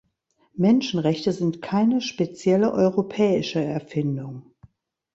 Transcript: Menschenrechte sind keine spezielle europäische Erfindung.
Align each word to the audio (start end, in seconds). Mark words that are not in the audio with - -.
Menschenrechte 0.55 1.31
sind 1.31 1.61
keine 1.61 2.01
spezielle 2.01 2.71
europäische 2.73 3.63
Erfindung. 3.63 4.55